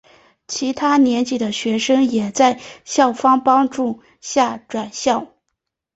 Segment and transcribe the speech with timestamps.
[0.47, 5.27] 其他年级的学生也在校方帮助下转校。